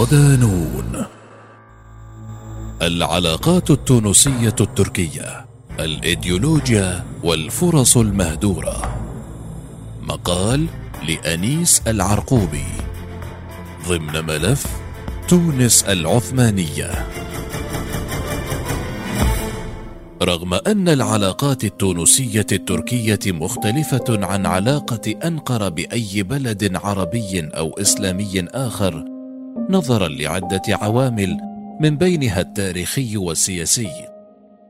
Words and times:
صدانون 0.00 1.04
العلاقات 2.82 3.70
التونسية 3.70 4.54
التركية 4.60 5.46
الإيديولوجيا 5.80 7.04
والفرص 7.22 7.96
المهدورة. 7.96 9.00
مقال 10.02 10.66
لأنيس 11.08 11.82
العرقوبي. 11.86 12.64
ضمن 13.88 14.24
ملف 14.26 14.66
تونس 15.28 15.84
العثمانية. 15.84 17.06
رغم 20.22 20.54
أن 20.54 20.88
العلاقات 20.88 21.64
التونسية 21.64 22.46
التركية 22.52 23.32
مختلفة 23.32 24.26
عن 24.26 24.46
علاقة 24.46 25.14
أنقرة 25.24 25.68
بأي 25.68 26.22
بلد 26.22 26.76
عربي 26.76 27.40
أو 27.40 27.70
إسلامي 27.80 28.44
آخر 28.48 29.09
نظرا 29.70 30.08
لعدة 30.08 30.62
عوامل 30.68 31.38
من 31.80 31.96
بينها 31.96 32.40
التاريخي 32.40 33.16
والسياسي. 33.16 33.90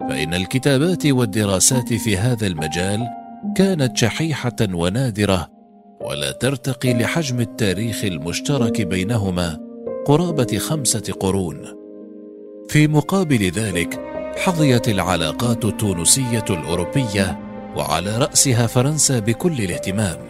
فإن 0.00 0.34
الكتابات 0.34 1.06
والدراسات 1.06 1.94
في 1.94 2.16
هذا 2.16 2.46
المجال 2.46 3.06
كانت 3.56 3.96
شحيحة 3.96 4.56
ونادرة 4.72 5.48
ولا 6.00 6.32
ترتقي 6.32 6.94
لحجم 6.94 7.40
التاريخ 7.40 8.04
المشترك 8.04 8.82
بينهما 8.82 9.58
قرابة 10.06 10.58
خمسة 10.58 11.12
قرون. 11.20 11.80
في 12.68 12.88
مقابل 12.88 13.50
ذلك 13.50 14.00
حظيت 14.36 14.88
العلاقات 14.88 15.64
التونسية 15.64 16.44
الأوروبية 16.50 17.38
وعلى 17.76 18.18
رأسها 18.18 18.66
فرنسا 18.66 19.18
بكل 19.18 19.52
الاهتمام. 19.52 20.29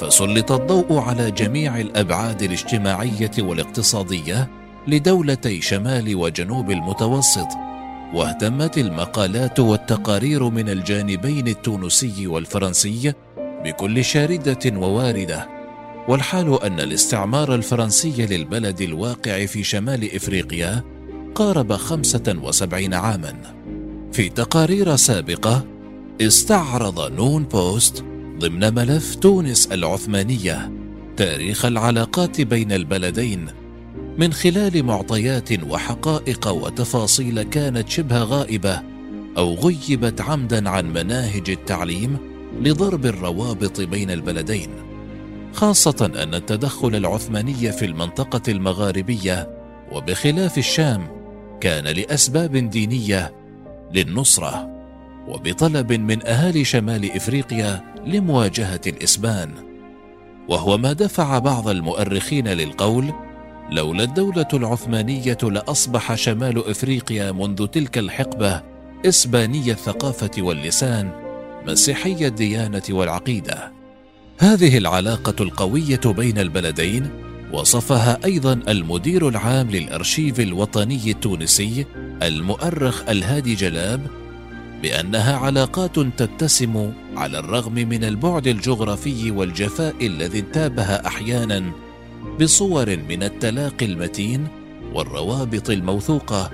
فسلط 0.00 0.52
الضوء 0.52 0.98
على 0.98 1.30
جميع 1.30 1.80
الأبعاد 1.80 2.42
الاجتماعية 2.42 3.30
والاقتصادية 3.38 4.50
لدولتي 4.88 5.60
شمال 5.60 6.16
وجنوب 6.16 6.70
المتوسط 6.70 7.48
واهتمت 8.14 8.78
المقالات 8.78 9.60
والتقارير 9.60 10.48
من 10.48 10.68
الجانبين 10.68 11.48
التونسي 11.48 12.26
والفرنسي 12.26 13.12
بكل 13.38 14.04
شاردة 14.04 14.58
وواردة. 14.66 15.48
والحال 16.08 16.62
أن 16.62 16.80
الاستعمار 16.80 17.54
الفرنسي 17.54 18.26
للبلد 18.26 18.80
الواقع 18.80 19.46
في 19.46 19.64
شمال 19.64 20.16
إفريقيا 20.16 20.82
قارب 21.34 21.72
خمسة 21.72 22.38
وسبعين 22.42 22.94
عاما. 22.94 23.34
في 24.12 24.28
تقارير 24.28 24.96
سابقة 24.96 25.64
استعرض 26.20 27.12
نون 27.12 27.44
بوست 27.44 28.04
ضمن 28.38 28.74
ملف 28.74 29.14
تونس 29.14 29.66
العثمانية 29.66 30.72
تاريخ 31.16 31.64
العلاقات 31.64 32.40
بين 32.40 32.72
البلدين 32.72 33.46
من 34.18 34.32
خلال 34.32 34.82
معطيات 34.82 35.64
وحقائق 35.64 36.48
وتفاصيل 36.48 37.42
كانت 37.42 37.88
شبه 37.88 38.22
غائبة 38.22 38.82
أو 39.36 39.54
غيبت 39.54 40.20
عمدا 40.20 40.70
عن 40.70 40.92
مناهج 40.92 41.50
التعليم 41.50 42.16
لضرب 42.60 43.06
الروابط 43.06 43.80
بين 43.80 44.10
البلدين 44.10 44.70
خاصة 45.52 46.12
أن 46.22 46.34
التدخل 46.34 46.94
العثماني 46.94 47.72
في 47.72 47.84
المنطقة 47.84 48.52
المغاربية 48.52 49.48
وبخلاف 49.92 50.58
الشام 50.58 51.06
كان 51.60 51.84
لأسباب 51.84 52.56
دينية 52.56 53.32
للنصرة 53.94 54.78
وبطلب 55.28 55.92
من 55.92 56.26
أهالي 56.26 56.64
شمال 56.64 57.16
إفريقيا 57.16 57.97
لمواجهة 58.08 58.80
الإسبان 58.86 59.50
وهو 60.48 60.78
ما 60.78 60.92
دفع 60.92 61.38
بعض 61.38 61.68
المؤرخين 61.68 62.48
للقول 62.48 63.12
لولا 63.70 64.04
الدولة 64.04 64.48
العثمانية 64.54 65.38
لأصبح 65.42 66.14
شمال 66.14 66.70
إفريقيا 66.70 67.32
منذ 67.32 67.66
تلك 67.66 67.98
الحقبة 67.98 68.62
إسباني 69.06 69.70
الثقافة 69.70 70.30
واللسان 70.38 71.10
مسيحي 71.66 72.26
الديانة 72.26 72.82
والعقيدة. 72.90 73.72
هذه 74.38 74.78
العلاقة 74.78 75.42
القوية 75.42 76.00
بين 76.06 76.38
البلدين 76.38 77.10
وصفها 77.52 78.18
أيضا 78.24 78.60
المدير 78.68 79.28
العام 79.28 79.70
للأرشيف 79.70 80.40
الوطني 80.40 81.10
التونسي 81.10 81.86
المؤرخ 82.22 83.08
الهادي 83.08 83.54
جلاب 83.54 84.00
بأنها 84.82 85.36
علاقات 85.36 85.98
تتسم 85.98 86.92
على 87.16 87.38
الرغم 87.38 87.74
من 87.74 88.04
البعد 88.04 88.46
الجغرافي 88.46 89.30
والجفاء 89.30 90.06
الذي 90.06 90.38
انتابها 90.38 91.06
أحيانا 91.06 91.72
بصور 92.40 92.96
من 92.96 93.22
التلاقي 93.22 93.86
المتين 93.86 94.48
والروابط 94.94 95.70
الموثوقة 95.70 96.50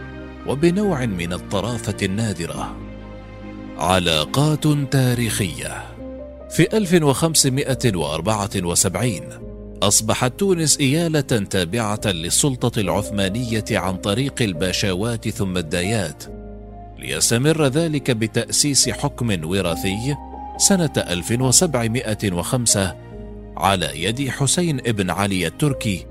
وبنوع 0.46 1.06
من 1.06 1.32
الطرافة 1.32 1.96
النادرة. 2.02 2.76
علاقات 3.78 4.66
تاريخية. 4.92 5.84
في 6.50 6.76
1574 6.76 9.20
أصبحت 9.82 10.38
تونس 10.38 10.80
إيالة 10.80 11.20
تابعة 11.20 12.00
للسلطة 12.06 12.80
العثمانية 12.80 13.64
عن 13.70 13.96
طريق 13.96 14.42
الباشوات 14.42 15.28
ثم 15.28 15.56
الدايات 15.56 16.24
ليستمر 16.98 17.66
ذلك 17.66 18.10
بتأسيس 18.10 18.88
حكم 18.88 19.44
وراثي 19.44 20.16
سنة 20.56 20.90
1705 20.96 22.96
على 23.56 24.04
يد 24.04 24.28
حسين 24.28 24.76
بن 24.76 25.10
علي 25.10 25.46
التركي 25.46 26.06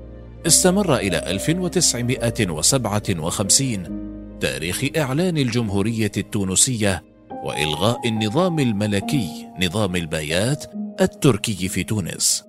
استمر 0.46 0.96
إلى 0.96 1.30
1957 1.30 4.04
تاريخ 4.40 4.84
إعلان 4.96 5.38
الجمهورية 5.38 6.12
التونسية 6.16 7.02
وإلغاء 7.44 8.08
النظام 8.08 8.58
الملكي 8.58 9.48
نظام 9.62 9.96
البايات 9.96 10.64
التركي 11.00 11.68
في 11.68 11.84
تونس. 11.84 12.44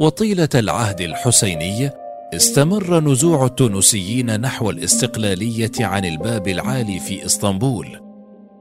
وطيلة 0.00 0.48
العهد 0.54 1.00
الحسيني 1.00 1.90
استمر 2.34 3.00
نزوع 3.00 3.46
التونسيين 3.46 4.40
نحو 4.40 4.70
الاستقلالية 4.70 5.70
عن 5.80 6.04
الباب 6.04 6.48
العالي 6.48 7.00
في 7.00 7.26
إسطنبول 7.26 8.00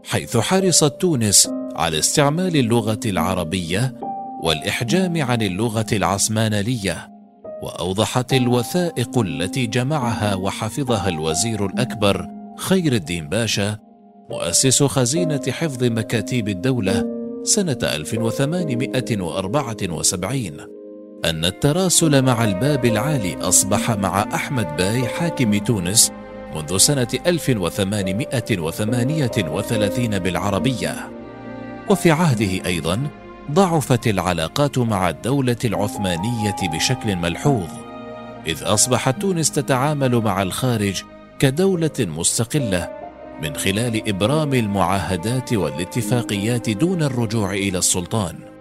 حيث 0.03 0.37
حرصت 0.37 1.01
تونس 1.01 1.49
على 1.75 1.99
استعمال 1.99 2.57
اللغة 2.57 2.99
العربية 3.05 3.95
والإحجام 4.43 5.21
عن 5.21 5.41
اللغة 5.41 5.85
العثمانية 5.91 7.09
وأوضحت 7.63 8.33
الوثائق 8.33 9.19
التي 9.19 9.67
جمعها 9.67 10.35
وحفظها 10.35 11.09
الوزير 11.09 11.65
الأكبر 11.65 12.27
خير 12.57 12.93
الدين 12.93 13.29
باشا 13.29 13.77
مؤسس 14.29 14.83
خزينة 14.83 15.41
حفظ 15.49 15.83
مكاتيب 15.83 16.49
الدولة 16.49 17.05
سنة 17.43 17.79
1874 17.83 20.74
أن 21.25 21.45
التراسل 21.45 22.21
مع 22.21 22.43
الباب 22.43 22.85
العالي 22.85 23.37
أصبح 23.41 23.91
مع 23.91 24.25
أحمد 24.33 24.77
باي 24.77 25.07
حاكم 25.07 25.57
تونس 25.57 26.11
منذ 26.55 26.77
سنة 26.77 27.07
1838 27.27 30.19
بالعربية. 30.19 31.09
وفي 31.89 32.11
عهده 32.11 32.65
أيضا 32.65 33.07
ضعفت 33.51 34.07
العلاقات 34.07 34.77
مع 34.77 35.09
الدولة 35.09 35.57
العثمانية 35.65 36.55
بشكل 36.73 37.15
ملحوظ 37.15 37.69
إذ 38.47 38.63
أصبحت 38.63 39.21
تونس 39.21 39.51
تتعامل 39.51 40.15
مع 40.15 40.41
الخارج 40.41 41.03
كدولة 41.39 41.91
مستقلة 41.99 42.89
من 43.41 43.55
خلال 43.55 44.09
إبرام 44.09 44.53
المعاهدات 44.53 45.53
والاتفاقيات 45.53 46.69
دون 46.69 47.03
الرجوع 47.03 47.53
إلى 47.53 47.77
السلطان. 47.77 48.54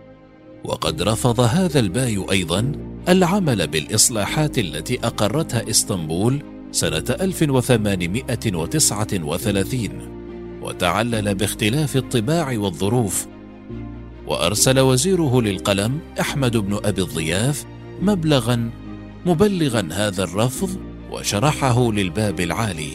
وقد 0.64 1.02
رفض 1.02 1.40
هذا 1.40 1.81
الباي 1.81 2.25
أيضا 2.31 2.72
العمل 3.08 3.66
بالإصلاحات 3.66 4.58
التي 4.58 4.99
أقرتها 5.05 5.70
إسطنبول 5.70 6.43
سنة 6.72 7.05
1839 7.20 9.88
وتعلل 10.62 11.34
باختلاف 11.34 11.96
الطباع 11.96 12.58
والظروف. 12.58 13.26
وأرسل 14.26 14.81
وزيره 14.81 15.43
للقلم 15.43 15.99
أحمد 16.20 16.56
بن 16.56 16.81
أبي 16.84 17.02
الضياف 17.02 17.64
مبلغا 18.02 18.70
مبلغا 19.26 19.88
هذا 19.93 20.25
الرفض 20.25 20.70
وشرحه 21.11 21.93
للباب 21.93 22.40
العالي. 22.40 22.93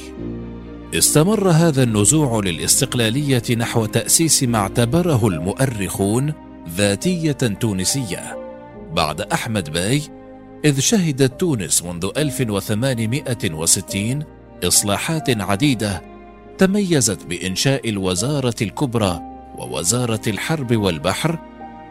استمر 0.93 1.49
هذا 1.49 1.83
النزوع 1.83 2.39
للاستقلالية 2.39 3.43
نحو 3.57 3.85
تأسيس 3.85 4.43
ما 4.43 4.57
اعتبره 4.57 5.27
المؤرخون 5.27 6.48
ذاتية 6.75 7.31
تونسية. 7.31 8.37
بعد 8.93 9.21
أحمد 9.21 9.69
باي 9.69 10.01
إذ 10.65 10.79
شهدت 10.79 11.39
تونس 11.39 11.83
منذ 11.83 12.09
1860 12.17 14.23
إصلاحات 14.63 15.41
عديدة 15.41 16.01
تميزت 16.57 17.25
بإنشاء 17.25 17.89
الوزارة 17.89 18.55
الكبرى 18.61 19.19
ووزارة 19.57 20.21
الحرب 20.27 20.75
والبحر 20.75 21.39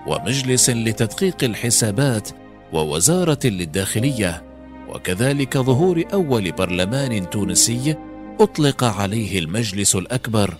ومجلس 0.06 0.70
لتدقيق 0.70 1.44
الحسابات 1.44 2.28
ووزارة 2.72 3.38
للداخلية. 3.44 4.42
وكذلك 4.88 5.58
ظهور 5.58 6.04
أول 6.12 6.52
برلمان 6.52 7.30
تونسي 7.30 7.96
أطلق 8.40 8.84
عليه 8.84 9.38
المجلس 9.38 9.96
الأكبر. 9.96 10.54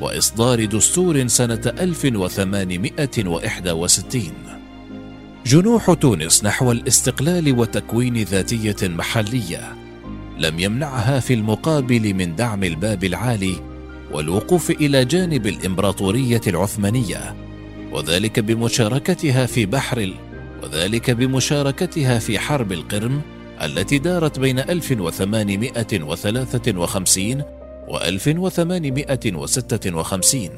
وإصدار 0.00 0.64
دستور 0.64 1.26
سنة 1.26 1.72
1861 1.80 4.22
جنوح 5.46 5.92
تونس 5.92 6.44
نحو 6.44 6.72
الاستقلال 6.72 7.58
وتكوين 7.58 8.16
ذاتية 8.16 8.88
محلية 8.88 9.76
لم 10.38 10.58
يمنعها 10.58 11.20
في 11.20 11.34
المقابل 11.34 12.14
من 12.14 12.36
دعم 12.36 12.64
الباب 12.64 13.04
العالي 13.04 13.54
والوقوف 14.12 14.70
إلى 14.70 15.04
جانب 15.04 15.46
الإمبراطورية 15.46 16.40
العثمانية 16.46 17.34
وذلك 17.92 18.40
بمشاركتها 18.40 19.46
في 19.46 19.66
بحر 19.66 20.14
وذلك 20.62 21.10
بمشاركتها 21.10 22.18
في 22.18 22.38
حرب 22.38 22.72
القرم 22.72 23.22
التي 23.62 23.98
دارت 23.98 24.38
بين 24.38 24.58
1853 24.58 27.40
و 27.40 27.59
1856 27.96 30.50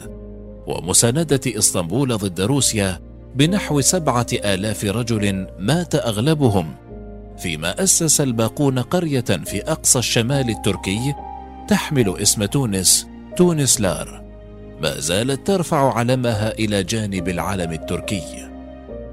ومساندة 0.66 1.40
إسطنبول 1.46 2.16
ضد 2.16 2.40
روسيا 2.40 3.00
بنحو 3.34 3.80
سبعة 3.80 4.26
آلاف 4.32 4.84
رجل 4.84 5.46
مات 5.58 5.94
أغلبهم 5.94 6.74
فيما 7.38 7.82
أسس 7.82 8.20
الباقون 8.20 8.78
قرية 8.78 9.20
في 9.20 9.62
أقصى 9.62 9.98
الشمال 9.98 10.50
التركي 10.50 11.14
تحمل 11.68 12.18
اسم 12.18 12.44
تونس 12.44 13.06
تونس 13.36 13.80
لار. 13.80 14.22
ما 14.82 15.00
زالت 15.00 15.46
ترفع 15.46 15.94
علمها 15.94 16.58
إلى 16.58 16.82
جانب 16.82 17.28
العلم 17.28 17.72
التركي. 17.72 18.48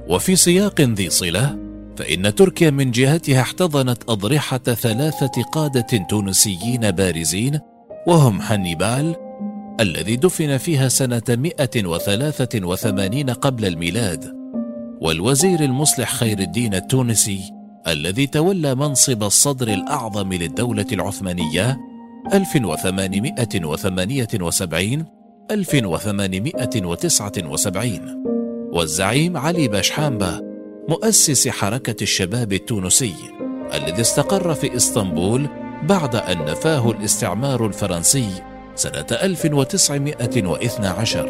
وفي 0.10 0.36
سياق 0.36 0.81
ذي 0.81 1.10
صلة 1.10 1.57
فإن 1.98 2.36
تركيا 2.36 2.69
من 2.69 2.92
جهتها 2.92 3.42
احتضنت 3.42 4.04
أضرحة 4.10 4.57
ثلاثة 4.57 5.44
قادة 5.44 6.06
تونسيين 6.10 6.92
بارزين 6.92 7.60
وهم 8.09 8.41
هانيبال 8.41 9.15
الذي 9.79 10.15
دفن 10.15 10.57
فيها 10.57 10.88
سنة 10.88 11.21
183 11.29 13.29
قبل 13.29 13.65
الميلاد 13.65 14.33
والوزير 15.01 15.59
المصلح 15.59 16.13
خير 16.13 16.39
الدين 16.39 16.73
التونسي 16.73 17.39
الذي 17.88 18.27
تولى 18.27 18.75
منصب 18.75 19.23
الصدر 19.23 19.67
الأعظم 19.67 20.33
للدولة 20.33 20.85
العثمانية 20.91 21.77
1878 22.33 25.06
1879 25.51 28.23
والزعيم 28.73 29.38
علي 29.38 29.67
باشحامبا 29.67 30.41
مؤسس 30.89 31.47
حركة 31.47 32.03
الشباب 32.03 32.53
التونسي 32.53 33.13
الذي 33.73 34.01
استقر 34.01 34.53
في 34.53 34.75
إسطنبول 34.75 35.50
بعد 35.83 36.15
أن 36.15 36.45
نفاه 36.45 36.91
الاستعمار 36.91 37.65
الفرنسي 37.65 38.29
سنة 38.75 39.05
1912 39.11 41.29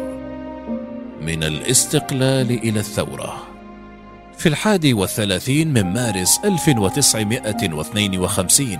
من 1.22 1.44
الاستقلال 1.44 2.50
إلى 2.50 2.80
الثورة. 2.80 3.36
في 4.38 4.48
الحادي 4.48 4.94
والثلاثين 4.94 5.72
من 5.72 5.92
مارس 5.92 6.40
1952 6.44 8.78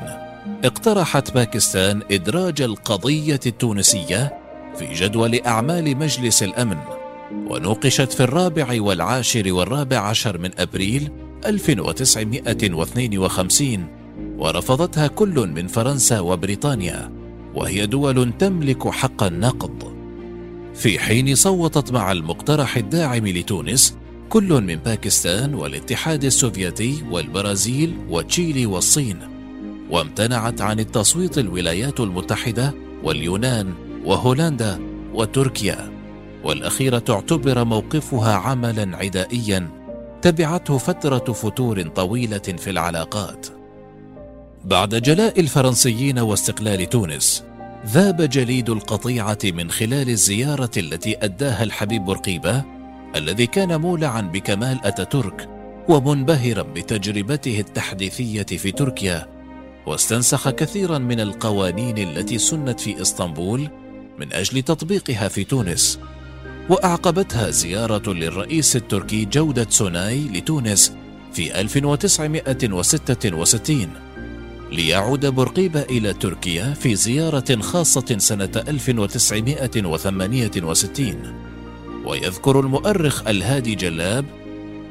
اقترحت 0.64 1.34
باكستان 1.34 2.02
إدراج 2.10 2.62
القضية 2.62 3.40
التونسية 3.46 4.38
في 4.78 4.94
جدول 4.94 5.40
أعمال 5.46 5.96
مجلس 5.96 6.42
الأمن 6.42 6.76
ونوقشت 7.48 8.12
في 8.12 8.20
الرابع 8.20 8.82
والعاشر 8.82 9.52
والرابع 9.52 9.98
عشر 9.98 10.38
من 10.38 10.50
أبريل 10.58 11.10
1952 11.46 13.99
ورفضتها 14.40 15.06
كل 15.06 15.48
من 15.54 15.66
فرنسا 15.66 16.20
وبريطانيا 16.20 17.12
وهي 17.54 17.86
دول 17.86 18.32
تملك 18.38 18.88
حق 18.88 19.22
النقض. 19.22 19.92
في 20.74 20.98
حين 20.98 21.34
صوتت 21.34 21.92
مع 21.92 22.12
المقترح 22.12 22.76
الداعم 22.76 23.26
لتونس 23.26 23.96
كل 24.28 24.62
من 24.62 24.76
باكستان 24.76 25.54
والاتحاد 25.54 26.24
السوفيتي 26.24 27.04
والبرازيل 27.10 27.96
وتشيلي 28.08 28.66
والصين 28.66 29.18
وامتنعت 29.90 30.60
عن 30.60 30.80
التصويت 30.80 31.38
الولايات 31.38 32.00
المتحدة 32.00 32.74
واليونان 33.02 33.74
وهولندا 34.04 34.80
وتركيا. 35.14 35.92
والأخيرة 36.44 37.04
اعتبر 37.10 37.64
موقفها 37.64 38.34
عملا 38.34 38.96
عدائيا 38.96 39.70
تبعته 40.22 40.78
فترة 40.78 41.32
فتور 41.32 41.82
طويلة 41.82 42.38
في 42.38 42.70
العلاقات. 42.70 43.59
بعد 44.64 44.94
جلاء 44.94 45.40
الفرنسيين 45.40 46.18
واستقلال 46.18 46.88
تونس 46.88 47.44
ذاب 47.86 48.22
جليد 48.22 48.70
القطيعة 48.70 49.38
من 49.44 49.70
خلال 49.70 50.08
الزيارة 50.08 50.70
التي 50.76 51.24
أداها 51.24 51.62
الحبيب 51.62 52.04
بورقيبة 52.04 52.62
الذي 53.16 53.46
كان 53.46 53.80
مولعا 53.80 54.20
بكمال 54.20 54.80
أتاتورك 54.84 55.48
ومنبهرا 55.88 56.62
بتجربته 56.62 57.60
التحديثية 57.60 58.42
في 58.42 58.72
تركيا 58.72 59.26
واستنسخ 59.86 60.50
كثيرا 60.50 60.98
من 60.98 61.20
القوانين 61.20 61.98
التي 61.98 62.38
سنت 62.38 62.80
في 62.80 63.02
إسطنبول 63.02 63.68
من 64.18 64.32
أجل 64.32 64.62
تطبيقها 64.62 65.28
في 65.28 65.44
تونس 65.44 65.98
وأعقبتها 66.68 67.50
زيارة 67.50 68.12
للرئيس 68.12 68.76
التركي 68.76 69.24
جودت 69.24 69.66
سوناي 69.70 70.18
لتونس 70.18 70.92
في 71.32 71.60
1966 71.60 73.88
ليعود 74.72 75.26
بورقيبة 75.26 75.82
إلى 75.82 76.12
تركيا 76.12 76.74
في 76.74 76.94
زيارة 76.94 77.60
خاصة 77.60 78.16
سنة 78.18 78.62
1968 78.68 81.14
ويذكر 82.04 82.60
المؤرخ 82.60 83.26
الهادي 83.26 83.74
جلاب 83.74 84.24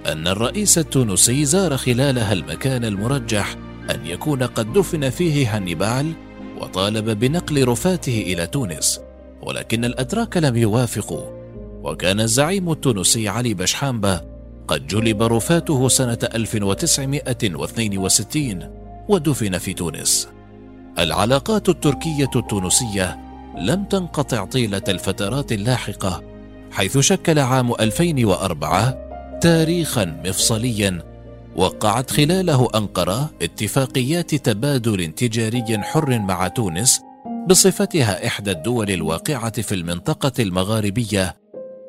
أن 0.06 0.28
الرئيس 0.28 0.78
التونسي 0.78 1.46
زار 1.46 1.78
خلالها 1.78 2.34
المكان 2.34 2.86
المرجح 2.86 3.56
أن 3.90 4.06
يكون 4.06 4.44
قد 4.44 4.74
دفن 4.74 5.10
فيه 5.10 5.56
هانيبال 5.56 6.14
وطالب 6.62 7.20
بنقل 7.20 7.68
رفاته 7.68 8.24
إلى 8.28 8.48
تونس. 8.48 9.00
ولكن 9.42 9.86
الأتراك 9.86 10.38
لم 10.38 10.58
يوافقوا. 10.58 11.40
وكان 11.84 12.20
الزعيم 12.20 12.72
التونسي 12.72 13.28
علي 13.28 13.54
باش 13.54 13.83
حانبة 13.83 14.22
قد 14.68 14.88
جلب 14.88 15.24
رفاته 15.24 15.88
سنة 15.88 16.20
1962 16.36 18.79
ودفن 19.10 19.58
في 19.58 19.74
تونس. 19.74 20.30
العلاقات 21.00 21.70
التركية 21.70 22.30
التونسية 22.36 23.20
لم 23.58 23.84
تنقطع 23.84 24.46
طيلة 24.46 24.82
الفترات 24.88 25.52
اللاحقة 25.52 26.24
حيث 26.72 26.98
شكل 26.98 27.40
عام 27.40 27.74
2004 27.74 28.98
تاريخا 29.42 30.22
مفصليا 30.26 31.02
وقعت 31.56 32.12
خلاله 32.12 32.68
أنقرة 32.76 33.30
اتفاقيات 33.42 34.36
تبادل 34.36 35.08
تجاري 35.08 35.80
حر 35.80 36.20
مع 36.20 36.48
تونس 36.48 37.02
بصفتها 37.48 38.28
إحدى 38.28 38.52
الدول 38.52 38.92
الواقعة 38.92 39.62
في 39.62 39.76
المنطقة 39.76 40.44
المغاربية 40.44 41.36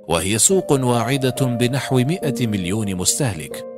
وهي 0.08 0.38
سوق 0.38 0.72
واعدة 0.72 1.46
بنحو 1.46 1.96
100 1.96 2.46
مليون 2.46 2.94
مستهلك. 2.94 3.69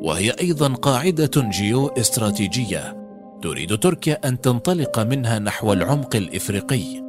وهي 0.00 0.30
أيضا 0.30 0.74
قاعدة 0.74 1.30
جيو 1.36 1.86
استراتيجية 1.86 2.96
تريد 3.42 3.78
تركيا 3.78 4.28
أن 4.28 4.40
تنطلق 4.40 4.98
منها 4.98 5.38
نحو 5.38 5.72
العمق 5.72 6.16
الإفريقي 6.16 7.02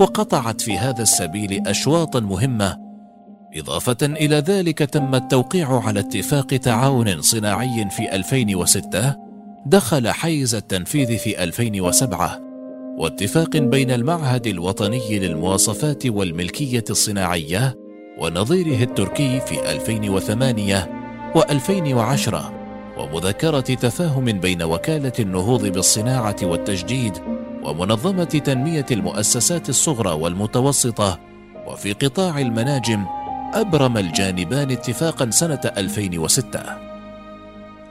وقطعت 0.00 0.60
في 0.60 0.78
هذا 0.78 1.02
السبيل 1.02 1.62
أشواطا 1.66 2.20
مهمة 2.20 2.76
إضافة 3.56 3.96
إلى 4.02 4.36
ذلك 4.36 4.78
تم 4.78 5.14
التوقيع 5.14 5.80
على 5.80 6.00
اتفاق 6.00 6.46
تعاون 6.46 7.22
صناعي 7.22 7.90
في 7.90 8.14
2006 8.16 9.16
دخل 9.66 10.08
حيز 10.08 10.54
التنفيذ 10.54 11.18
في 11.18 11.44
2007 11.44 12.40
واتفاق 12.98 13.56
بين 13.56 13.90
المعهد 13.90 14.46
الوطني 14.46 15.18
للمواصفات 15.18 16.06
والملكية 16.06 16.84
الصناعية 16.90 17.74
ونظيره 18.18 18.82
التركي 18.82 19.40
في 19.40 19.72
2008 19.72 20.93
و2010 21.36 22.34
ومذكرة 22.98 23.60
تفاهم 23.60 24.24
بين 24.24 24.62
وكالة 24.62 25.12
النهوض 25.18 25.66
بالصناعة 25.66 26.36
والتجديد 26.42 27.18
ومنظمة 27.62 28.24
تنمية 28.24 28.86
المؤسسات 28.90 29.68
الصغرى 29.68 30.10
والمتوسطة 30.10 31.18
وفي 31.66 31.92
قطاع 31.92 32.38
المناجم 32.38 33.04
أبرم 33.54 33.96
الجانبان 33.98 34.70
اتفاقا 34.70 35.30
سنة 35.30 35.60
2006 35.76 36.60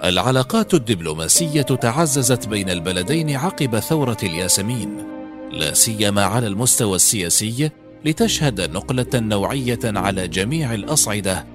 العلاقات 0.04 0.74
الدبلوماسية 0.74 1.62
تعززت 1.62 2.48
بين 2.48 2.70
البلدين 2.70 3.36
عقب 3.36 3.80
ثورة 3.80 4.18
الياسمين 4.24 4.98
لا 5.52 5.74
سيما 5.74 6.24
على 6.24 6.48
المستوى 6.48 6.96
السياسي 6.96 7.70
لتشهد 8.06 8.62
نقلة 8.62 9.08
نوعية 9.16 9.80
على 9.84 10.28
جميع 10.28 10.74
الأصعدة 10.74 11.46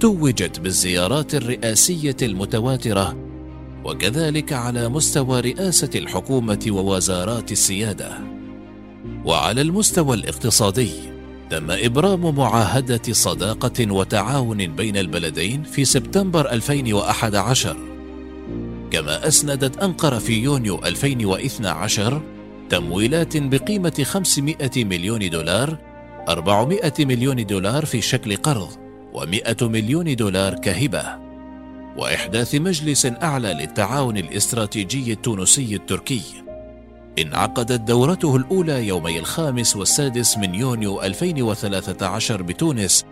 توجت 0.00 0.60
بالزيارات 0.60 1.34
الرئاسية 1.34 2.16
المتواترة 2.22 3.16
وكذلك 3.84 4.52
على 4.52 4.88
مستوى 4.88 5.40
رئاسة 5.40 5.90
الحكومة 5.94 6.66
ووزارات 6.68 7.52
السيادة. 7.52 8.18
وعلى 9.24 9.60
المستوى 9.60 10.16
الاقتصادي 10.16 10.90
تم 11.50 11.70
إبرام 11.70 12.34
معاهدة 12.34 13.12
صداقة 13.12 13.92
وتعاون 13.92 14.66
بين 14.66 14.96
البلدين 14.96 15.62
في 15.62 15.84
سبتمبر 15.84 16.50
2011 16.52 17.76
كما 18.90 19.28
أسندت 19.28 19.78
أنقرة 19.78 20.18
في 20.18 20.32
يونيو 20.32 20.80
2012 20.84 22.22
تمويلات 22.70 23.36
بقيمة 23.36 24.02
500 24.04 24.56
مليون 24.76 25.30
دولار 25.30 25.78
400 26.28 26.92
مليون 26.98 27.46
دولار 27.46 27.84
في 27.84 28.00
شكل 28.00 28.36
قرض 28.36 28.79
و100 29.14 29.62
مليون 29.62 30.16
دولار 30.16 30.54
كهبة. 30.54 31.04
وإحداث 31.96 32.54
مجلس 32.54 33.06
أعلى 33.06 33.54
للتعاون 33.54 34.16
الاستراتيجي 34.16 35.12
التونسي 35.12 35.74
التركي. 35.74 36.22
انعقدت 37.18 37.80
دورته 37.80 38.36
الأولى 38.36 38.86
يومي 38.86 39.18
الخامس 39.18 39.76
والسادس 39.76 40.38
من 40.38 40.54
يونيو 40.54 41.02
2013 41.02 42.42
بتونس 42.42 43.04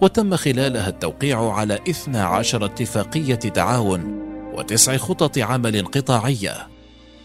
وتم 0.00 0.36
خلالها 0.36 0.88
التوقيع 0.88 1.52
على 1.52 1.78
12 1.88 2.64
اتفاقية 2.64 3.34
تعاون 3.34 4.20
وتسع 4.54 4.96
خطط 4.96 5.38
عمل 5.38 5.84
قطاعية. 5.84 6.68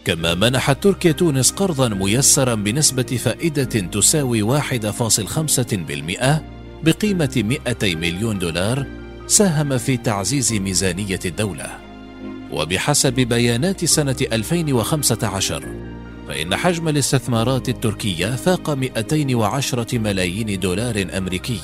كما 0.04 0.34
منحت 0.34 0.82
تركيا 0.82 1.12
تونس 1.12 1.50
قرضا 1.50 1.88
ميسرا 1.88 2.54
بنسبة 2.54 3.02
فائدة 3.02 3.64
تساوي 3.64 4.60
1.5% 4.60 6.55
بقيمة 6.84 7.58
200 7.66 7.94
مليون 7.94 8.38
دولار 8.38 8.86
ساهم 9.26 9.78
في 9.78 9.96
تعزيز 9.96 10.52
ميزانية 10.52 11.20
الدولة. 11.24 11.66
وبحسب 12.52 13.14
بيانات 13.14 13.84
سنة 13.84 14.16
2015 14.32 15.62
فإن 16.28 16.56
حجم 16.56 16.88
الاستثمارات 16.88 17.68
التركية 17.68 18.26
فاق 18.26 18.70
210 18.70 19.98
ملايين 19.98 20.60
دولار 20.60 21.06
أمريكي 21.16 21.60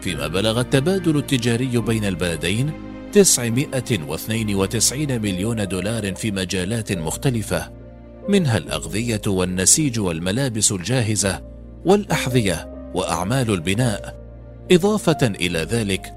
فيما 0.00 0.26
بلغ 0.26 0.60
التبادل 0.60 1.16
التجاري 1.16 1.78
بين 1.78 2.04
البلدين 2.04 2.70
992 3.12 5.20
مليون 5.20 5.68
دولار 5.68 6.14
في 6.14 6.30
مجالات 6.30 6.92
مختلفة 6.92 7.72
منها 8.28 8.58
الأغذية 8.58 9.22
والنسيج 9.26 10.00
والملابس 10.00 10.72
الجاهزة 10.72 11.42
والأحذية 11.84 12.90
وأعمال 12.94 13.50
البناء. 13.50 14.25
إضافة 14.72 15.18
إلى 15.22 15.58
ذلك 15.58 16.14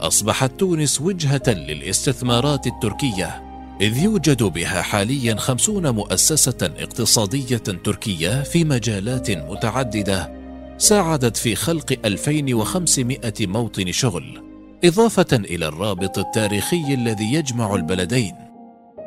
أصبحت 0.00 0.50
تونس 0.58 1.00
وجهة 1.00 1.42
للاستثمارات 1.46 2.66
التركية 2.66 3.42
إذ 3.80 3.96
يوجد 3.96 4.42
بها 4.42 4.82
حاليا 4.82 5.34
خمسون 5.34 5.90
مؤسسة 5.90 6.72
اقتصادية 6.78 7.56
تركية 7.56 8.42
في 8.42 8.64
مجالات 8.64 9.30
متعددة 9.30 10.38
ساعدت 10.78 11.36
في 11.36 11.54
خلق 11.54 11.98
2500 12.04 13.32
موطن 13.40 13.92
شغل 13.92 14.42
إضافة 14.84 15.26
إلى 15.32 15.68
الرابط 15.68 16.18
التاريخي 16.18 16.94
الذي 16.94 17.34
يجمع 17.34 17.74
البلدين. 17.74 18.34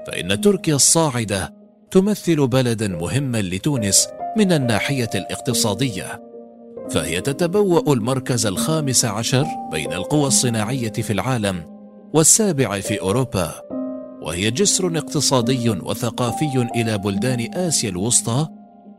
فإن 0.07 0.41
تركيا 0.41 0.75
الصاعدة 0.75 1.53
تمثل 1.91 2.48
بلدا 2.48 2.88
مهما 2.88 3.41
لتونس 3.41 4.07
من 4.38 4.51
الناحية 4.51 5.10
الاقتصادية. 5.15 6.30
فهي 6.93 7.21
تتبوأ 7.21 7.93
المركز 7.93 8.45
الخامس 8.45 9.05
عشر 9.05 9.45
بين 9.71 9.93
القوى 9.93 10.27
الصناعية 10.27 10.91
في 10.91 11.13
العالم 11.13 11.63
والسابع 12.13 12.79
في 12.79 13.01
أوروبا. 13.01 13.51
وهي 14.21 14.51
جسر 14.51 14.98
اقتصادي 14.98 15.69
وثقافي 15.69 16.69
إلى 16.75 16.98
بلدان 16.98 17.50
آسيا 17.53 17.89
الوسطى 17.89 18.48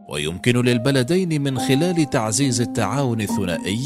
ويمكن 0.08 0.56
للبلدين 0.64 1.42
من 1.42 1.58
خلال 1.58 2.10
تعزيز 2.10 2.60
التعاون 2.60 3.20
الثنائي 3.20 3.80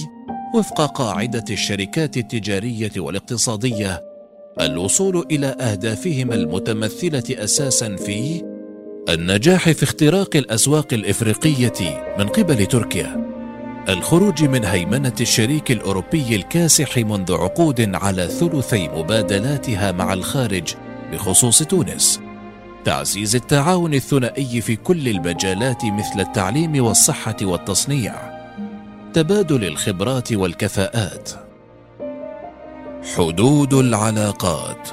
وفق 0.54 0.80
قاعدة 0.80 1.44
الشركات 1.50 2.16
التجارية 2.16 2.92
والاقتصادية 2.96 4.02
الوصول 4.60 5.26
إلى 5.30 5.46
أهدافهما 5.46 6.34
المتمثلة 6.34 7.24
أساسا 7.30 7.96
في 7.96 8.42
النجاح 9.08 9.70
في 9.70 9.82
اختراق 9.82 10.36
الأسواق 10.36 10.92
الإفريقية 10.92 12.14
من 12.18 12.28
قبل 12.28 12.66
تركيا. 12.66 13.35
الخروج 13.88 14.44
من 14.44 14.64
هيمنة 14.64 15.12
الشريك 15.20 15.70
الأوروبي 15.70 16.36
الكاسح 16.36 16.98
منذ 16.98 17.32
عقود 17.32 17.94
على 17.94 18.28
ثلثي 18.28 18.88
مبادلاتها 18.88 19.92
مع 19.92 20.12
الخارج 20.12 20.74
بخصوص 21.12 21.62
تونس. 21.62 22.20
تعزيز 22.84 23.36
التعاون 23.36 23.94
الثنائي 23.94 24.60
في 24.60 24.76
كل 24.76 25.08
المجالات 25.08 25.84
مثل 25.84 26.20
التعليم 26.20 26.84
والصحة 26.84 27.36
والتصنيع. 27.42 28.14
تبادل 29.12 29.64
الخبرات 29.64 30.32
والكفاءات. 30.32 31.30
حدود 33.16 33.74
العلاقات. 33.74 34.88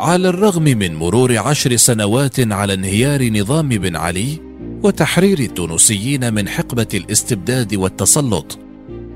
على 0.00 0.28
الرغم 0.28 0.62
من 0.62 0.94
مرور 0.94 1.38
عشر 1.38 1.76
سنوات 1.76 2.52
على 2.52 2.74
انهيار 2.74 3.30
نظام 3.30 3.68
بن 3.68 3.96
علي 3.96 4.47
وتحرير 4.82 5.38
التونسيين 5.38 6.34
من 6.34 6.48
حقبة 6.48 6.86
الاستبداد 6.94 7.74
والتسلط. 7.74 8.58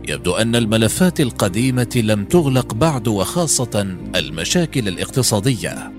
يبدو 0.09 0.33
أن 0.33 0.57
الملفات 0.57 1.21
القديمة 1.21 2.03
لم 2.05 2.25
تغلق 2.25 2.75
بعد 2.75 3.09
وخاصة 3.09 3.97
المشاكل 4.17 4.89
الاقتصادية. 4.89 5.93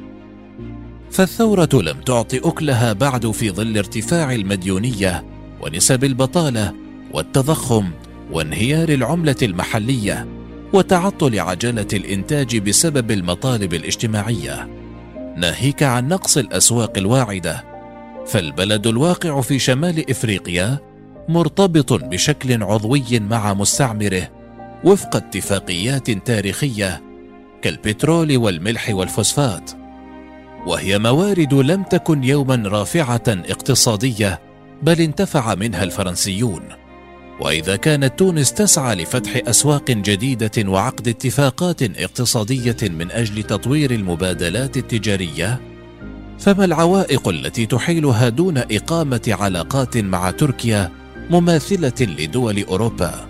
فالثورة 1.12 1.70
لم 1.74 2.02
تعط 2.02 2.34
أكلها 2.34 2.94
بعد 2.94 3.32
في 3.32 3.52
ظل 3.52 3.78
ارتفاع 3.78 4.36
المديونية 4.36 5.24
ونسب 5.62 6.04
البطالة 6.04 6.74
والتضخم 7.14 7.90
وانهيار 8.32 8.90
العملة 8.90 9.36
المحلية 9.42 10.28
وتعطل 10.74 11.40
عجلة 11.40 11.88
الإنتاج 11.94 12.58
بسبب 12.58 13.12
المطالب 13.12 13.74
الاجتماعية. 13.74 14.70
ناهيك 15.38 15.84
عن 15.84 16.08
نقص 16.08 16.38
الأسواق 16.38 16.98
الواعدة 16.98 17.73
فالبلد 18.28 18.88
الواقع 18.88 19.42
في 19.42 19.60
شمال 19.60 20.10
إفريقيا 20.10 20.80
مرتبط 21.30 21.94
بشكل 21.94 22.64
عضوي 22.64 23.20
مع 23.20 23.54
مستعمره 23.54 24.30
وفق 24.84 25.16
اتفاقيات 25.16 26.12
تاريخية 26.12 27.02
كالبترول 27.62 28.38
والملح 28.38 28.90
والفوسفات 28.90 29.72
وهي 30.68 31.00
موارد 31.00 31.54
لم 31.54 31.84
تكن 31.84 32.24
يوما 32.24 32.64
رافعة 32.66 33.24
اقتصادية 33.28 34.42
بل 34.82 35.02
انتفع 35.02 35.56
منها 35.56 35.84
الفرنسيون. 35.84 36.62
وإذا 37.42 37.76
كانت 37.76 38.20
تونس 38.20 38.54
تسعى 38.54 38.96
لفتح 38.96 39.42
أسواق 39.48 39.92
جديدة 39.92 40.70
وعقد 40.70 41.08
اتفاقات 41.08 41.84
اقتصادية 41.84 42.78
من 42.82 43.12
أجل 43.12 43.44
تطوير 43.44 43.92
المبادلات 43.92 44.78
التجارية 44.78 45.73
فما 46.44 46.66
العوائق 46.66 47.28
التي 47.28 47.66
تحيلها 47.66 48.30
دون 48.30 48.58
إقامة 48.58 49.22
علاقات 49.28 49.98
مع 49.98 50.32
تركيا 50.32 50.92
مماثلة 51.30 51.94
لدول 52.02 52.64
أوروبا؟ 52.64 53.28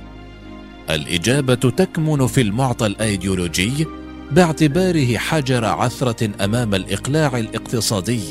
الإجابة 0.90 1.56
تكمن 1.56 2.28
في 2.28 2.42
المعطى 2.42 2.86
الأيديولوجي 2.86 3.88
باعتباره 4.32 5.18
حجر 5.18 5.66
عثرة 5.66 6.30
أمام 6.44 6.76
الإقلاع 6.76 7.38
الاقتصادي 7.38 8.22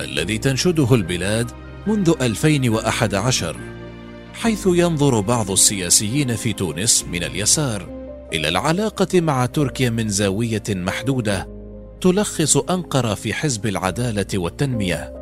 الذي 0.00 0.38
تنشده 0.38 0.94
البلاد 0.94 1.50
منذ 1.86 2.12
2011 2.20 3.56
حيث 4.34 4.68
ينظر 4.72 5.20
بعض 5.20 5.50
السياسيين 5.50 6.36
في 6.36 6.52
تونس 6.52 7.04
من 7.12 7.24
اليسار 7.24 7.88
إلى 8.32 8.48
العلاقة 8.48 9.20
مع 9.20 9.46
تركيا 9.46 9.90
من 9.90 10.08
زاوية 10.08 10.62
محدودة 10.68 11.57
تلخص 12.00 12.56
أنقرة 12.56 13.14
في 13.14 13.34
حزب 13.34 13.66
العدالة 13.66 14.26
والتنمية. 14.34 15.12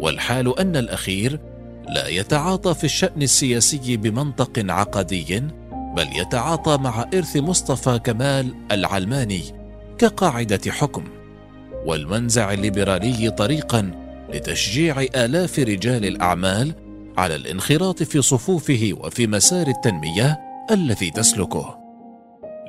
والحال 0.00 0.58
أن 0.58 0.76
الأخير 0.76 1.40
لا 1.88 2.08
يتعاطى 2.08 2.74
في 2.74 2.84
الشأن 2.84 3.22
السياسي 3.22 3.96
بمنطق 3.96 4.64
عقدي 4.72 5.42
بل 5.96 6.08
يتعاطى 6.16 6.76
مع 6.76 7.06
إرث 7.14 7.36
مصطفى 7.36 7.98
كمال 8.04 8.54
العلماني 8.72 9.42
كقاعدة 9.98 10.72
حكم. 10.72 11.04
والمنزع 11.86 12.52
الليبرالي 12.52 13.30
طريقا 13.30 13.90
لتشجيع 14.34 15.00
آلاف 15.00 15.58
رجال 15.58 16.04
الأعمال 16.04 16.74
على 17.16 17.36
الانخراط 17.36 18.02
في 18.02 18.22
صفوفه 18.22 18.90
وفي 19.00 19.26
مسار 19.26 19.66
التنمية 19.66 20.40
الذي 20.70 21.10
تسلكه. 21.10 21.81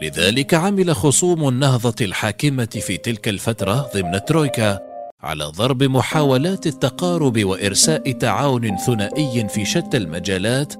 لذلك 0.04 0.54
عمل 0.54 0.96
خصوم 0.96 1.48
النهضة 1.48 1.96
الحاكمة 2.02 2.66
في 2.66 2.98
تلك 2.98 3.28
الفترة 3.28 3.90
ضمن 3.96 4.16
الترويكا 4.16 4.80
على 5.22 5.44
ضرب 5.44 5.84
محاولات 5.84 6.68
التقارب 6.68 7.44
وإرساء 7.44 8.12
تعاون 8.12 8.78
ثنائي 8.78 9.48
في 9.50 9.66
شتى 9.66 9.98
المجالات 9.98 10.74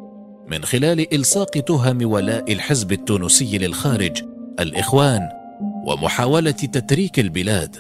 من 0.48 0.64
خلال 0.64 1.14
إلصاق 1.14 1.50
تهم 1.50 2.12
ولاء 2.12 2.54
الحزب 2.54 2.92
التونسي 2.92 3.58
للخارج 3.58 4.24
الإخوان 4.60 5.30
ومحاولة 5.88 6.52
تتريك 6.52 7.20
البلاد 7.20 7.76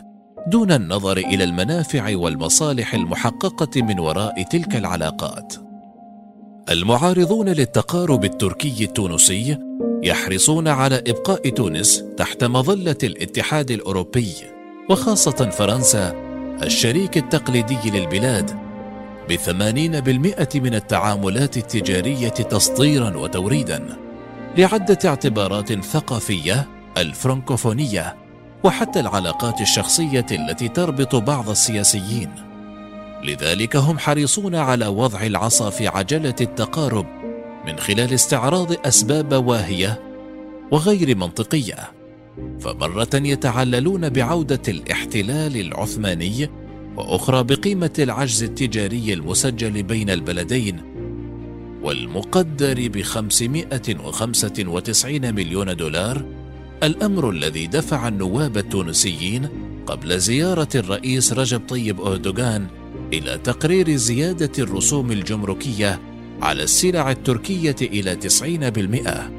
دون 0.47 0.71
النظر 0.71 1.17
إلى 1.17 1.43
المنافع 1.43 2.15
والمصالح 2.15 2.93
المحققة 2.93 3.81
من 3.81 3.99
وراء 3.99 4.43
تلك 4.43 4.75
العلاقات. 4.75 5.53
المعارضون 6.69 7.49
للتقارب 7.49 8.25
التركي 8.25 8.83
التونسي 8.83 9.57
يحرصون 10.03 10.67
على 10.67 11.03
إبقاء 11.07 11.49
تونس 11.49 12.03
تحت 12.17 12.43
مظلة 12.43 12.97
الاتحاد 13.03 13.71
الأوروبي 13.71 14.33
وخاصة 14.89 15.49
فرنسا 15.49 16.13
الشريك 16.63 17.17
التقليدي 17.17 17.89
للبلاد 17.89 18.51
بثمانين 19.29 19.99
بالمئة 19.99 20.49
من 20.55 20.75
التعاملات 20.75 21.57
التجارية 21.57 22.29
تصديرا 22.29 23.17
وتوريدا 23.17 23.97
لعدة 24.57 24.97
اعتبارات 25.05 25.73
ثقافية 25.73 26.67
الفرنكوفونية 26.97 28.15
وحتى 28.63 28.99
العلاقات 28.99 29.61
الشخصية 29.61 30.25
التي 30.31 30.67
تربط 30.67 31.15
بعض 31.15 31.49
السياسيين. 31.49 32.29
لذلك 33.23 33.75
هم 33.75 33.99
حريصون 33.99 34.55
على 34.55 34.87
وضع 34.87 35.21
العصا 35.21 35.69
في 35.69 35.87
عجلة 35.87 36.35
التقارب 36.41 37.05
من 37.65 37.79
خلال 37.79 38.13
استعراض 38.13 38.87
أسباب 38.87 39.47
واهية 39.47 40.01
وغير 40.71 41.17
منطقية 41.17 41.91
فمرة 42.59 43.09
يتعللون 43.13 44.09
بعودة 44.09 44.61
الاحتلال 44.67 45.57
العثماني 45.57 46.49
وأخرى 46.97 47.43
بقيمة 47.43 47.93
العجز 47.99 48.43
التجاري 48.43 49.13
المسجل 49.13 49.83
بين 49.83 50.09
البلدين 50.09 50.81
والمقدر 51.83 52.87
ب 52.87 53.01
595 53.01 55.33
مليون 55.33 55.75
دولار 55.75 56.25
الأمر 56.83 57.29
الذي 57.29 57.67
دفع 57.67 58.07
النواب 58.07 58.57
التونسيين 58.57 59.49
قبل 59.85 60.19
زيارة 60.19 60.67
الرئيس 60.75 61.33
رجب 61.33 61.61
طيب 61.67 62.01
أردوغان 62.01 62.67
إلى 63.13 63.37
تقرير 63.37 63.95
زيادة 63.95 64.63
الرسوم 64.63 65.11
الجمركية 65.11 65.99
على 66.43 66.63
السلع 66.63 67.11
التركية 67.11 67.75
إلى 67.81 68.15
90% 68.15 69.31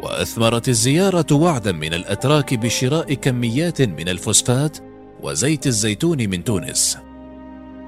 وأثمرت 0.00 0.68
الزيارة 0.68 1.26
وعدا 1.32 1.72
من 1.72 1.94
الأتراك 1.94 2.54
بشراء 2.54 3.14
كميات 3.14 3.82
من 3.82 4.08
الفوسفات 4.08 4.78
وزيت 5.22 5.66
الزيتون 5.66 6.18
من 6.18 6.44
تونس. 6.44 6.98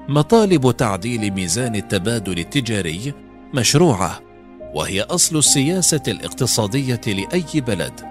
مطالب 0.09 0.71
تعديل 0.77 1.31
ميزان 1.31 1.75
التبادل 1.75 2.39
التجاري 2.39 3.13
مشروعة 3.53 4.21
وهي 4.73 5.01
أصل 5.01 5.37
السياسة 5.37 6.03
الاقتصادية 6.07 7.01
لأي 7.07 7.61
بلد 7.61 8.01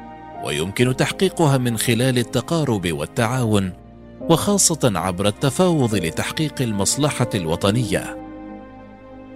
ويمكن 0.45 0.97
تحقيقها 0.97 1.59
من 1.59 1.78
خلال 1.78 2.18
التقارب 2.18 2.92
والتعاون 2.92 3.73
وخاصة 4.21 4.92
عبر 4.95 5.26
التفاوض 5.28 5.95
لتحقيق 5.95 6.62
المصلحة 6.62 7.30
الوطنية. 7.35 8.25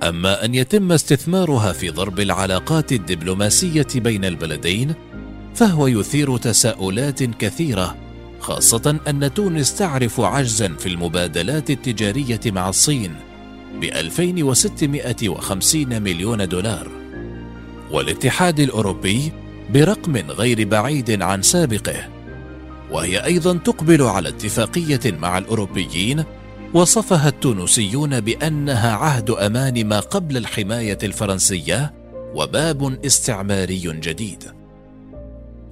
أما 0.03 0.45
أن 0.45 0.55
يتم 0.55 0.93
استثمارها 0.93 1.73
في 1.73 1.91
ضرب 1.91 2.21
العلاقات 2.21 2.93
الدبلوماسية 2.93 3.87
بين 3.95 4.25
البلدين 4.25 4.95
فهو 5.55 5.87
يثير 5.87 6.37
تساؤلات 6.37 7.23
كثيرة 7.23 7.97
خاصة 8.41 9.01
أن 9.09 9.35
تونس 9.35 9.75
تعرف 9.75 10.21
عجزا 10.21 10.75
في 10.79 10.87
المبادلات 10.87 11.71
التجارية 11.71 12.41
مع 12.47 12.69
الصين 12.69 13.15
ب 13.81 13.85
2650 13.85 16.03
مليون 16.03 16.49
دولار. 16.49 16.89
والاتحاد 17.91 18.61
الأوروبي 18.61 19.33
برقم 19.75 20.17
غير 20.17 20.69
بعيد 20.69 21.23
عن 21.23 21.43
سابقه 21.43 22.09
وهي 22.91 23.25
أيضا 23.25 23.57
تقبل 23.57 24.03
على 24.03 24.29
اتفاقية 24.29 25.01
مع 25.07 25.39
الأوروبيين 25.39 26.25
وصفها 26.75 27.29
التونسيون 27.29 28.21
بأنها 28.21 28.93
عهد 28.93 29.31
أمان 29.31 29.87
ما 29.87 30.01
قبل 30.01 30.37
الحماية 30.37 30.99
الفرنسية 31.03 31.95
وباب 32.35 33.05
استعماري 33.07 33.83
جديد. 34.01 34.45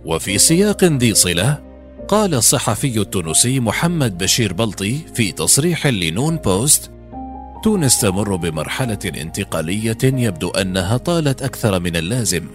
وفي 0.05 0.39
سياق 0.39 0.85
ذي 0.85 1.15
صلة 1.15 1.63
قال 2.09 2.35
الصحفي 2.35 3.01
التونسي 3.01 3.61
محمد 3.61 4.19
بشير 4.19 4.53
بلطي 4.53 4.99
في 5.15 5.33
تصريح 5.33 5.87
لنون 5.87 6.37
بوست 6.37 6.91
تونس 7.65 8.01
تمر 8.01 8.37
بمرحلة 8.37 8.99
انتقالية 9.05 9.99
يبدو 10.03 10.51
أنها 10.51 10.97
طالت 10.97 11.43
أكثر 11.43 11.81
من 11.81 11.97
اللازم 11.97 12.47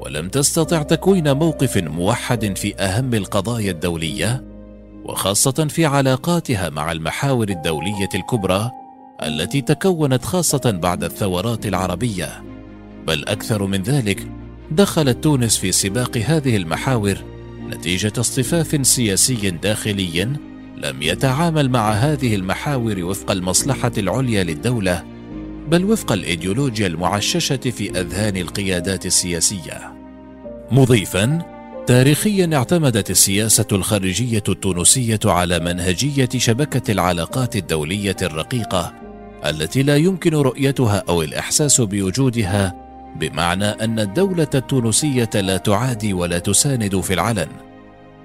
ولم 0.00 0.28
تستطع 0.28 0.82
تكوين 0.82 1.32
موقف 1.32 1.76
موحد 1.76 2.58
في 2.58 2.76
أهم 2.76 3.14
القضايا 3.14 3.70
الدولية 3.70 4.53
وخاصة 5.04 5.66
في 5.70 5.86
علاقاتها 5.86 6.70
مع 6.70 6.92
المحاور 6.92 7.48
الدولية 7.48 8.08
الكبرى 8.14 8.70
التي 9.22 9.60
تكونت 9.60 10.24
خاصة 10.24 10.78
بعد 10.82 11.04
الثورات 11.04 11.66
العربية 11.66 12.44
بل 13.06 13.24
أكثر 13.24 13.66
من 13.66 13.82
ذلك 13.82 14.26
دخلت 14.70 15.24
تونس 15.24 15.58
في 15.58 15.72
سباق 15.72 16.16
هذه 16.16 16.56
المحاور 16.56 17.16
نتيجة 17.68 18.12
اصطفاف 18.18 18.86
سياسي 18.86 19.50
داخلي 19.50 20.38
لم 20.76 21.02
يتعامل 21.02 21.70
مع 21.70 21.90
هذه 21.90 22.34
المحاور 22.34 23.04
وفق 23.04 23.30
المصلحة 23.30 23.92
العليا 23.98 24.44
للدولة 24.44 25.04
بل 25.68 25.84
وفق 25.84 26.12
الإيديولوجيا 26.12 26.86
المعششة 26.86 27.56
في 27.56 28.00
أذهان 28.00 28.36
القيادات 28.36 29.06
السياسية. 29.06 29.92
مضيفا 30.70 31.53
تاريخيا 31.86 32.56
اعتمدت 32.56 33.10
السياسة 33.10 33.66
الخارجية 33.72 34.42
التونسية 34.48 35.20
على 35.24 35.58
منهجية 35.58 36.28
شبكة 36.36 36.92
العلاقات 36.92 37.56
الدولية 37.56 38.16
الرقيقة 38.22 38.92
التي 39.46 39.82
لا 39.82 39.96
يمكن 39.96 40.34
رؤيتها 40.34 41.02
أو 41.08 41.22
الإحساس 41.22 41.80
بوجودها 41.80 42.74
بمعنى 43.16 43.64
أن 43.64 43.98
الدولة 44.00 44.48
التونسية 44.54 45.30
لا 45.34 45.56
تعادي 45.56 46.12
ولا 46.12 46.38
تساند 46.38 47.00
في 47.00 47.14
العلن 47.14 47.48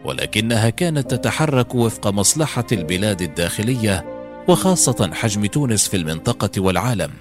ولكنها 0.06 0.70
كانت 0.70 1.12
تتحرك 1.14 1.76
وفق 1.76 2.08
مصلحة 2.08 2.68
البلاد 2.72 3.22
الداخلية 3.22 4.06
وخاصة 4.48 5.10
حجم 5.14 5.46
تونس 5.46 5.88
في 5.88 5.98
المنطقة 5.98 6.62
والعالم. 6.62 7.12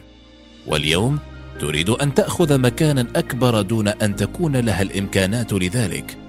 واليوم 0.67 1.19
تريد 1.61 1.91
أن 1.91 2.15
تأخذ 2.15 2.59
مكانا 2.59 3.07
أكبر 3.17 3.63
دون 3.63 3.89
أن 3.89 4.17
تكون 4.17 4.57
لها 4.57 4.83
الإمكانات 4.83 5.53
لذلك. 5.53 6.28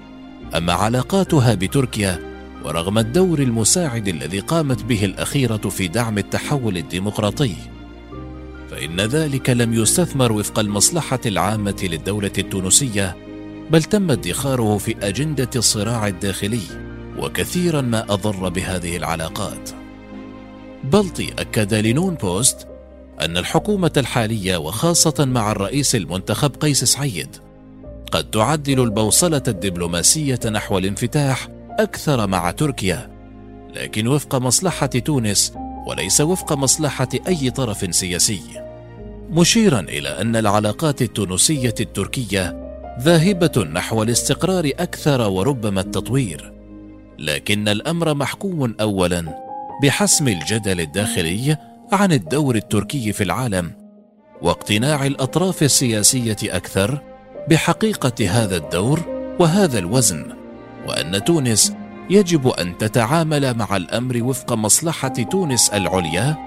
اما 0.56 0.74
علاقاتها 0.74 1.54
بتركيا 1.54 2.20
ورغم 2.66 2.98
الدور 2.98 3.40
المساعد 3.40 4.08
الذي 4.08 4.40
قامت 4.40 4.84
به 4.84 5.06
الأخيرة 5.06 5.58
في 5.58 5.88
دعم 5.88 6.18
التحول 6.18 6.78
الديمقراطي؟ 6.78 7.56
فإن 8.72 9.02
ذلك 9.02 9.50
لم 9.50 9.74
يستثمر 9.74 10.32
وفق 10.32 10.60
المصلحة 10.60 11.20
العامة 11.26 11.76
للدولة 11.84 12.32
التونسية 12.38 13.18
بل 13.72 13.84
تم 13.84 14.12
ادخاره 14.12 14.78
في 14.78 14.96
أجندة 15.02 15.50
الصراع 15.56 16.08
الداخلي 16.08 16.62
وكثيرا 17.18 17.82
ما 17.82 18.14
أضر 18.14 18.50
بهذه 18.50 18.98
العلاقات. 18.98 19.70
بلطي 20.84 21.34
أكد 21.40 21.74
لنون 21.74 22.16
بوست 22.16 22.68
أن 23.22 23.38
الحكومة 23.38 23.92
الحالية 23.98 24.58
وخاصة 24.58 25.26
مع 25.26 25.52
الرئيس 25.52 25.96
المنتخب 25.96 26.56
قيس 26.56 26.84
سعيد 26.84 27.49
قد 28.12 28.32
تعدل 28.32 28.84
البوصلة 28.84 29.44
الدبلوماسية 29.48 30.40
نحو 30.52 30.78
الانفتاح 30.78 31.48
أكثر 31.80 32.28
مع 32.28 32.52
تركيا. 32.52 33.10
لكن 33.74 34.08
وفق 34.08 34.36
مصلحة 34.36 34.86
تونس 34.86 35.54
وليس 35.88 36.22
وفق 36.22 36.54
مصلحة 36.54 37.08
أي 37.28 37.50
طرف 37.50 37.96
سياسي. 37.96 38.42
مشيرا 39.30 39.80
إلى 39.80 40.10
أن 40.10 40.36
العلاقات 40.36 41.02
التونسية 41.02 41.76
التركية 41.80 42.70
ذاهبة 43.02 43.64
نحو 43.74 44.04
الاستقرار 44.04 44.72
أكثر 44.80 45.30
وربما 45.30 45.82
التطوير. 45.82 46.54
لكن 47.20 47.68
الأمر 47.68 48.14
محكوم 48.14 48.76
أولا 48.82 49.26
بحسم 49.84 50.28
الجدل 50.28 50.80
الداخلي 50.82 51.58
عن 51.92 52.12
الدور 52.12 52.56
التركي 52.56 53.14
في 53.14 53.24
العالم 53.24 53.72
واقتناع 54.42 55.06
الأطراف 55.06 55.64
السياسية 55.64 56.38
أكثر 56.44 57.09
بحقيقة 57.50 58.30
هذا 58.30 58.58
الدور 58.58 59.00
وهذا 59.40 59.80
الوزن 59.80 60.26
وأن 60.88 61.24
تونس 61.24 61.74
يجب 62.10 62.48
أن 62.48 62.78
تتعامل 62.78 63.54
مع 63.54 63.78
الأمر 63.78 64.24
وفق 64.24 64.54
مصلحة 64.54 65.08
تونس 65.08 65.70
العليا 65.70 66.38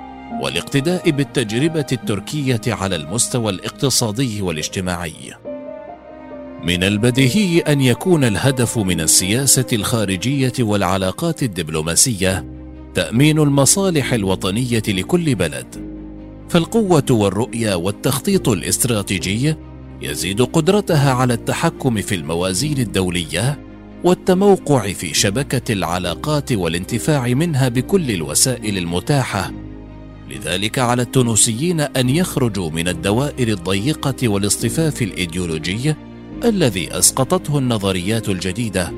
والاقتداء 0.43 1.11
بالتجربة 1.11 1.87
التركية 1.93 2.61
على 2.67 2.97
المستوى 2.97 3.51
الاقتصادي 3.51 4.43
والاجتماعي. 4.43 5.35
من 6.65 6.85
البديهي 6.85 7.61
أن 7.61 7.81
يكون 7.81 8.25
الهدف 8.25 8.79
من 8.79 9.01
السياسة 9.01 9.67
الخارجية 9.73 10.53
والعلاقات 10.61 11.43
الدبلوماسية 11.43 12.47
تأمين 12.95 13.39
المصالح 13.39 14.13
الوطنية 14.13 14.83
لكل 14.89 15.35
بلد. 15.35 15.93
فالقوة 16.49 17.07
والرؤية 17.11 17.75
والتخطيط 17.75 18.49
الاستراتيجي 18.49 19.57
يزيد 20.03 20.43
قدرتها 20.43 21.13
على 21.13 21.35
التحكم 21.35 22.01
في 22.01 22.15
الموازين 22.15 22.79
الدولية 22.79 23.59
والتموقع 24.05 24.93
في 24.93 25.15
شبكة 25.15 25.73
العلاقات 25.73 26.53
والانتفاع 26.53 27.29
منها 27.29 27.69
بكل 27.69 28.11
الوسائل 28.11 28.79
المتاحة. 28.79 29.53
لذلك 30.31 30.79
على 30.79 31.03
التونسيين 31.03 31.81
أن 31.81 32.09
يخرجوا 32.09 32.71
من 32.71 32.89
الدوائر 32.89 33.49
الضيقة 33.49 34.29
والاصطفاف 34.29 35.03
الإيديولوجي 35.03 35.95
الذي 36.45 36.99
أسقطته 36.99 37.59
النظريات 37.59 38.29
الجديدة. 38.29 38.93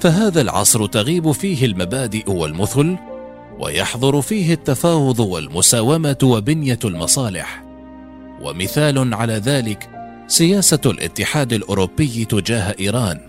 فهذا 0.00 0.40
العصر 0.40 0.86
تغيب 0.86 1.32
فيه 1.32 1.66
المبادئ 1.66 2.30
والمثل 2.30 2.96
ويحضر 3.58 4.20
فيه 4.20 4.52
التفاوض 4.52 5.20
والمساومة 5.20 6.18
وبنية 6.22 6.78
المصالح. 6.84 7.64
ومثال 8.42 9.14
على 9.14 9.32
ذلك 9.32 9.95
سياسة 10.28 10.80
الاتحاد 10.86 11.52
الأوروبي 11.52 12.24
تجاه 12.24 12.74
إيران. 12.80 13.20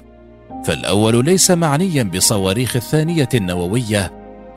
فالأول 0.66 1.26
ليس 1.26 1.52
معنيا 1.52 2.04
بصواريخ 2.04 2.76
الثانية 2.76 3.30
النووية 3.34 4.12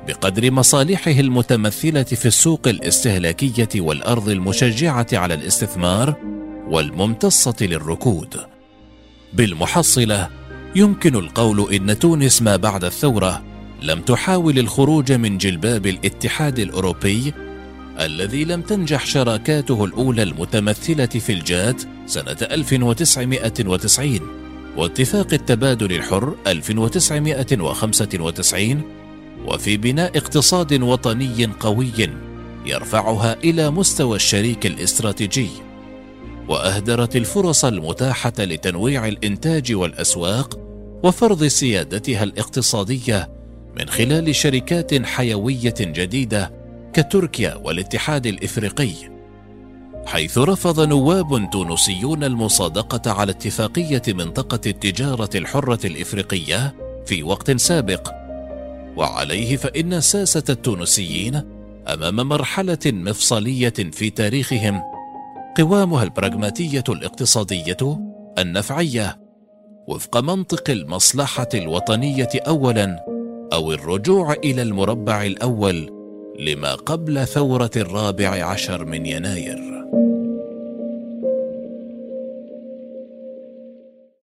بقدر 0.06 0.50
مصالحه 0.50 1.10
المتمثلة 1.10 2.02
في 2.02 2.26
السوق 2.26 2.68
الاستهلاكية 2.68 3.68
والأرض 3.76 4.28
المشجعة 4.28 5.06
على 5.12 5.34
الاستثمار 5.34 6.14
والممتصة 6.68 7.56
للركود. 7.60 8.36
بالمحصلة 9.32 10.28
يمكن 10.76 11.16
القول 11.16 11.74
إن 11.74 11.98
تونس 11.98 12.42
ما 12.42 12.56
بعد 12.56 12.84
الثورة 12.84 13.42
لم 13.82 14.00
تحاول 14.00 14.58
الخروج 14.58 15.12
من 15.12 15.38
جلباب 15.38 15.86
الاتحاد 15.86 16.58
الأوروبي 16.58 17.34
الذي 18.00 18.44
لم 18.44 18.62
تنجح 18.62 19.06
شراكاته 19.06 19.84
الأولى 19.84 20.22
المتمثلة 20.22 21.06
في 21.06 21.32
الجات 21.32 21.82
سنة 22.10 22.36
1990 22.42 24.20
واتفاق 24.76 25.26
التبادل 25.32 25.92
الحر 25.92 26.34
1995 26.46 28.82
وفي 29.46 29.76
بناء 29.76 30.18
اقتصاد 30.18 30.82
وطني 30.82 31.50
قوي 31.60 32.10
يرفعها 32.66 33.36
إلى 33.44 33.70
مستوى 33.70 34.16
الشريك 34.16 34.66
الاستراتيجي. 34.66 35.48
وأهدرت 36.48 37.16
الفرص 37.16 37.64
المتاحة 37.64 38.32
لتنويع 38.38 39.08
الإنتاج 39.08 39.72
والأسواق 39.72 40.58
وفرض 41.02 41.44
سيادتها 41.44 42.22
الاقتصادية 42.22 43.30
من 43.78 43.88
خلال 43.88 44.34
شركات 44.34 45.06
حيوية 45.06 45.74
جديدة 45.80 46.52
كتركيا 46.92 47.54
والاتحاد 47.54 48.26
الإفريقي. 48.26 49.19
حيث 50.06 50.38
رفض 50.38 50.80
نواب 50.80 51.50
تونسيون 51.50 52.24
المصادقة 52.24 53.12
على 53.12 53.32
اتفاقية 53.32 54.02
منطقة 54.08 54.60
التجارة 54.66 55.30
الحرة 55.34 55.86
الإفريقية 55.86 56.74
في 57.06 57.22
وقت 57.22 57.50
سابق. 57.50 58.10
وعليه 58.96 59.56
فإن 59.56 60.00
ساسة 60.00 60.42
التونسيين 60.48 61.42
أمام 61.88 62.16
مرحلة 62.16 62.78
مفصلية 62.86 63.74
في 63.92 64.10
تاريخهم. 64.10 64.82
قوامها 65.58 66.02
البراغماتية 66.02 66.84
الاقتصادية 66.88 68.00
النفعية. 68.38 69.20
وفق 69.88 70.16
منطق 70.16 70.70
المصلحة 70.70 71.48
الوطنية 71.54 72.28
اولا 72.34 73.04
أو 73.52 73.72
الرجوع 73.72 74.32
إلى 74.32 74.62
المربع 74.62 75.22
الأول 75.26 75.90
لما 76.38 76.74
قبل 76.74 77.26
ثورة 77.26 77.70
الرابع 77.76 78.44
عشر 78.44 78.84
من 78.84 79.06
يناير. 79.06 79.79